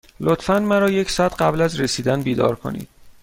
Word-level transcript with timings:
لطفا 0.19 0.59
مرا 0.59 0.89
یک 0.91 1.11
ساعت 1.11 1.33
قبل 1.41 1.61
از 1.61 1.79
رسیدن 1.79 2.21
بیدار 2.21 2.55
کنید. 2.55 2.87